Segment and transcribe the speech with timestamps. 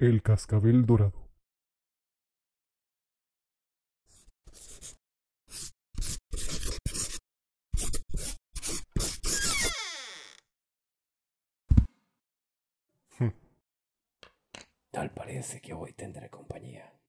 [0.00, 1.28] El cascabel dorado.
[14.90, 16.99] Tal parece que hoy tendré compañía.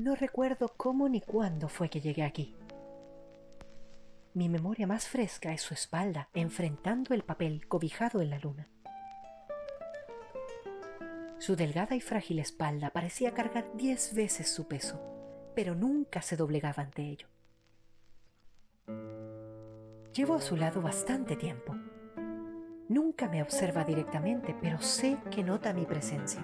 [0.00, 2.56] No recuerdo cómo ni cuándo fue que llegué aquí.
[4.32, 8.66] Mi memoria más fresca es su espalda, enfrentando el papel cobijado en la luna.
[11.36, 14.98] Su delgada y frágil espalda parecía cargar diez veces su peso,
[15.54, 17.26] pero nunca se doblegaba ante ello.
[20.14, 21.76] Llevo a su lado bastante tiempo.
[22.88, 26.42] Nunca me observa directamente, pero sé que nota mi presencia.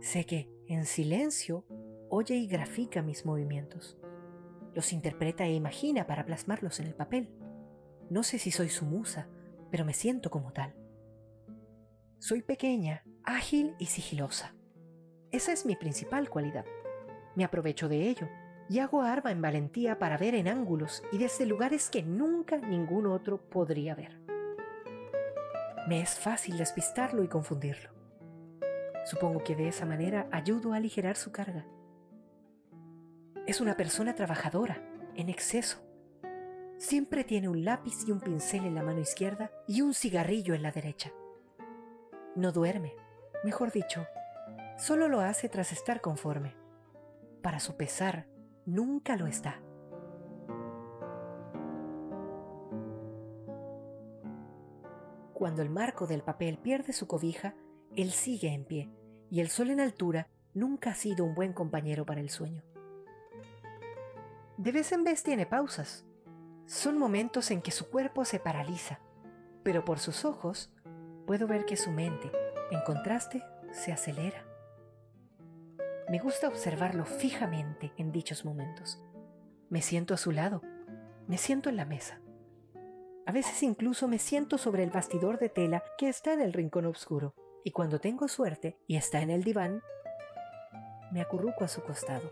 [0.00, 1.66] Sé que, en silencio,
[2.10, 3.96] oye y grafica mis movimientos.
[4.74, 7.30] Los interpreta e imagina para plasmarlos en el papel.
[8.10, 9.28] No sé si soy su musa,
[9.70, 10.74] pero me siento como tal.
[12.18, 14.54] Soy pequeña, ágil y sigilosa.
[15.30, 16.64] Esa es mi principal cualidad.
[17.36, 18.28] Me aprovecho de ello
[18.68, 23.06] y hago arma en valentía para ver en ángulos y desde lugares que nunca ningún
[23.06, 24.20] otro podría ver.
[25.88, 27.90] Me es fácil despistarlo y confundirlo.
[29.06, 31.66] Supongo que de esa manera ayudo a aligerar su carga.
[33.50, 34.80] Es una persona trabajadora,
[35.16, 35.82] en exceso.
[36.78, 40.62] Siempre tiene un lápiz y un pincel en la mano izquierda y un cigarrillo en
[40.62, 41.10] la derecha.
[42.36, 42.94] No duerme,
[43.42, 44.06] mejor dicho,
[44.78, 46.54] solo lo hace tras estar conforme.
[47.42, 48.28] Para su pesar,
[48.66, 49.60] nunca lo está.
[55.34, 57.56] Cuando el marco del papel pierde su cobija,
[57.96, 58.92] él sigue en pie,
[59.28, 62.62] y el sol en altura nunca ha sido un buen compañero para el sueño.
[64.60, 66.04] De vez en vez tiene pausas.
[66.66, 69.00] Son momentos en que su cuerpo se paraliza,
[69.62, 70.70] pero por sus ojos
[71.26, 72.30] puedo ver que su mente,
[72.70, 73.42] en contraste,
[73.72, 74.44] se acelera.
[76.10, 79.02] Me gusta observarlo fijamente en dichos momentos.
[79.70, 80.60] Me siento a su lado,
[81.26, 82.20] me siento en la mesa.
[83.24, 86.84] A veces incluso me siento sobre el bastidor de tela que está en el rincón
[86.84, 87.32] oscuro,
[87.64, 89.80] y cuando tengo suerte y está en el diván,
[91.12, 92.30] me acurruco a su costado.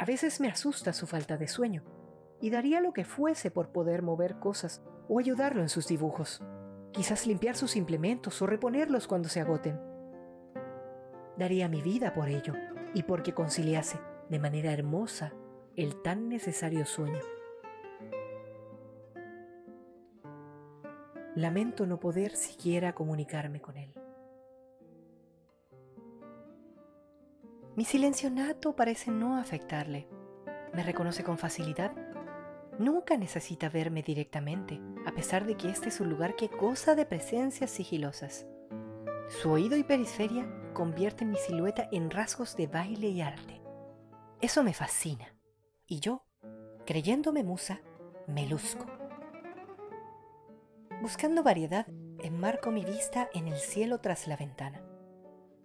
[0.00, 1.84] A veces me asusta su falta de sueño,
[2.40, 6.42] y daría lo que fuese por poder mover cosas o ayudarlo en sus dibujos.
[6.90, 9.78] Quizás limpiar sus implementos o reponerlos cuando se agoten.
[11.36, 12.54] Daría mi vida por ello
[12.94, 13.98] y porque conciliase
[14.30, 15.34] de manera hermosa
[15.76, 17.20] el tan necesario sueño.
[21.34, 23.99] Lamento no poder siquiera comunicarme con él.
[27.80, 30.06] Mi silencio nato parece no afectarle.
[30.74, 31.92] Me reconoce con facilidad
[32.78, 37.06] Nunca necesita verme directamente, a pesar de que este es un lugar que goza de
[37.06, 38.46] presencias sigilosas.
[39.30, 43.62] Su oído y periferia convierten mi silueta en rasgos de baile y arte.
[44.42, 45.34] Eso me fascina.
[45.86, 46.26] Y yo,
[46.84, 47.80] creyéndome musa,
[48.26, 48.84] me luzco.
[51.00, 51.86] Buscando variedad,
[52.22, 54.82] enmarco mi vista en el cielo tras la ventana.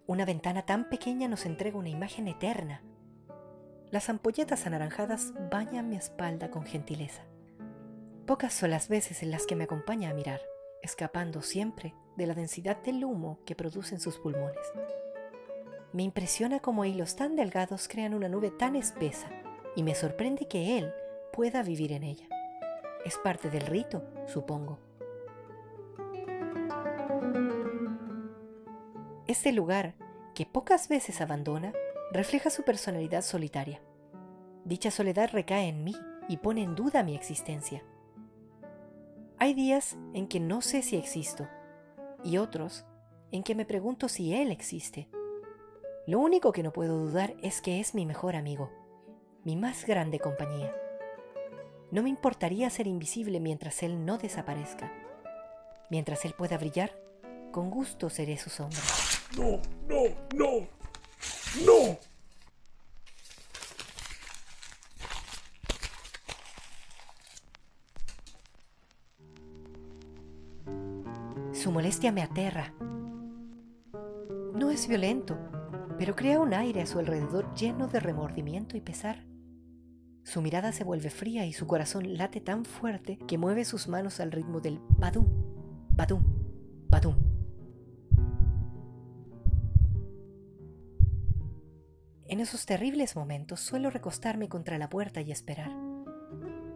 [0.06, 2.82] Una ventana tan pequeña nos entrega una imagen eterna,
[3.90, 7.22] las ampolletas anaranjadas bañan mi espalda con gentileza.
[8.26, 10.40] Pocas son las veces en las que me acompaña a mirar,
[10.82, 14.66] escapando siempre de la densidad del humo que producen sus pulmones.
[15.92, 19.28] Me impresiona cómo hilos tan delgados crean una nube tan espesa
[19.76, 20.92] y me sorprende que él
[21.32, 22.26] pueda vivir en ella.
[23.04, 24.78] Es parte del rito, supongo.
[29.28, 29.94] Este lugar,
[30.36, 31.72] que pocas veces abandona,
[32.12, 33.82] refleja su personalidad solitaria.
[34.64, 35.96] Dicha soledad recae en mí
[36.28, 37.82] y pone en duda mi existencia.
[39.38, 41.48] Hay días en que no sé si existo
[42.22, 42.86] y otros
[43.32, 45.08] en que me pregunto si él existe.
[46.06, 48.70] Lo único que no puedo dudar es que es mi mejor amigo,
[49.42, 50.72] mi más grande compañía.
[51.90, 54.92] No me importaría ser invisible mientras él no desaparezca.
[55.90, 56.96] Mientras él pueda brillar,
[57.50, 58.78] con gusto seré su sombra.
[59.36, 60.02] No, no,
[60.34, 60.66] no.
[61.64, 61.98] ¡No!
[71.52, 72.72] Su molestia me aterra.
[74.54, 75.36] No es violento,
[75.98, 79.24] pero crea un aire a su alrededor lleno de remordimiento y pesar.
[80.22, 84.18] Su mirada se vuelve fría y su corazón late tan fuerte que mueve sus manos
[84.20, 85.26] al ritmo del badum,
[85.90, 86.22] badum,
[86.88, 87.35] Badum.
[92.36, 95.70] En esos terribles momentos suelo recostarme contra la puerta y esperar.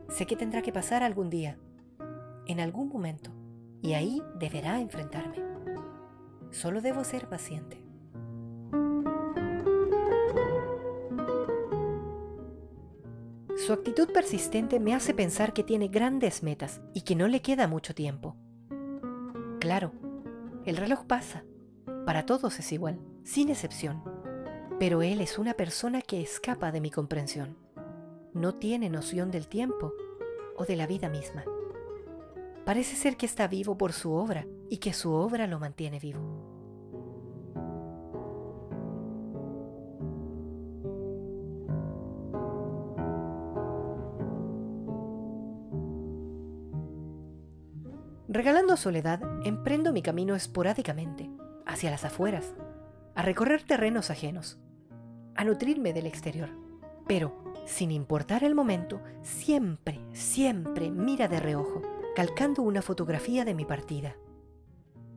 [0.09, 1.59] Sé que tendrá que pasar algún día,
[2.47, 3.31] en algún momento,
[3.83, 5.37] y ahí deberá enfrentarme.
[6.51, 7.85] Solo debo ser paciente.
[13.59, 17.69] Su actitud persistente me hace pensar que tiene grandes metas y que no le queda
[17.69, 18.35] mucho tiempo.
[19.61, 19.93] Claro,
[20.65, 21.45] el reloj pasa.
[22.07, 24.20] Para todos es igual, sin excepción.
[24.81, 27.59] Pero él es una persona que escapa de mi comprensión.
[28.33, 29.93] No tiene noción del tiempo
[30.57, 31.45] o de la vida misma.
[32.65, 36.21] Parece ser que está vivo por su obra y que su obra lo mantiene vivo.
[48.29, 51.29] Regalando soledad, emprendo mi camino esporádicamente,
[51.67, 52.55] hacia las afueras,
[53.15, 54.59] a recorrer terrenos ajenos,
[55.41, 56.51] a nutrirme del exterior.
[57.07, 57.33] Pero,
[57.65, 61.81] sin importar el momento, siempre, siempre mira de reojo,
[62.15, 64.19] calcando una fotografía de mi partida.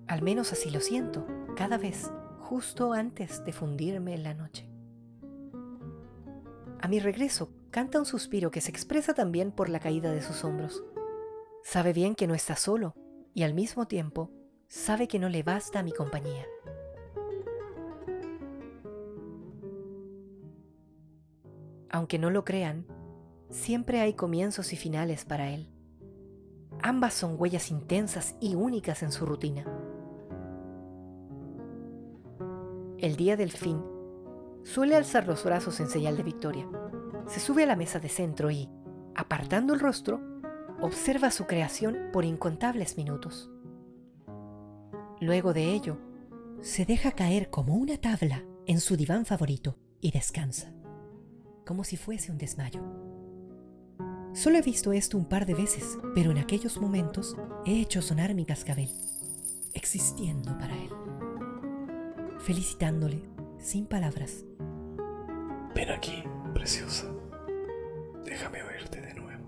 [0.07, 1.27] Al menos así lo siento,
[1.57, 2.09] cada vez,
[2.39, 4.69] justo antes de fundirme en la noche.
[6.79, 10.45] A mi regreso, canta un suspiro que se expresa también por la caída de sus
[10.45, 10.85] hombros.
[11.65, 12.95] Sabe bien que no está solo
[13.33, 14.31] y al mismo tiempo
[14.69, 16.45] sabe que no le basta mi compañía.
[21.93, 22.87] Aunque no lo crean,
[23.51, 25.69] siempre hay comienzos y finales para él.
[26.81, 29.63] Ambas son huellas intensas y únicas en su rutina.
[32.97, 33.79] El día del fin,
[34.63, 36.67] suele alzar los brazos en señal de victoria.
[37.27, 38.67] Se sube a la mesa de centro y,
[39.13, 40.19] apartando el rostro,
[40.81, 43.51] observa su creación por incontables minutos.
[45.21, 45.99] Luego de ello,
[46.59, 50.73] se deja caer como una tabla en su diván favorito y descansa,
[51.65, 52.81] como si fuese un desmayo.
[54.33, 58.33] Solo he visto esto un par de veces, pero en aquellos momentos he hecho sonar
[58.33, 58.89] mi cascabel,
[59.73, 60.89] existiendo para él,
[62.39, 63.21] felicitándole
[63.59, 64.43] sin palabras.
[65.75, 66.23] Ven aquí,
[66.53, 67.13] preciosa.
[68.25, 69.45] Déjame oírte de nuevo,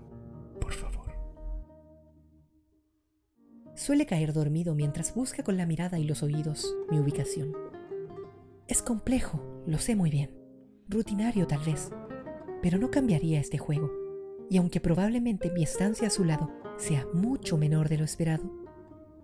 [0.60, 1.12] por favor.
[3.74, 7.52] Suele caer dormido mientras busca con la mirada y los oídos mi ubicación.
[8.68, 10.45] Es complejo, lo sé muy bien.
[10.88, 11.90] Rutinario tal vez,
[12.62, 13.90] pero no cambiaría este juego.
[14.48, 18.52] Y aunque probablemente mi estancia a su lado sea mucho menor de lo esperado,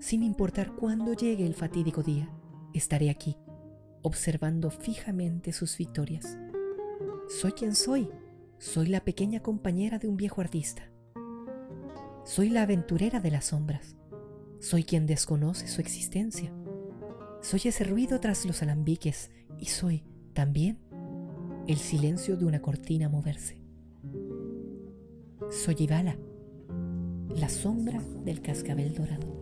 [0.00, 2.28] sin importar cuándo llegue el fatídico día,
[2.74, 3.36] estaré aquí,
[4.02, 6.36] observando fijamente sus victorias.
[7.28, 8.10] Soy quien soy.
[8.58, 10.90] Soy la pequeña compañera de un viejo artista.
[12.24, 13.96] Soy la aventurera de las sombras.
[14.60, 16.52] Soy quien desconoce su existencia.
[17.40, 20.78] Soy ese ruido tras los alambiques y soy, también,
[21.66, 23.58] el silencio de una cortina moverse.
[25.50, 26.16] Soy Ibala,
[27.36, 29.41] la sombra del cascabel dorado.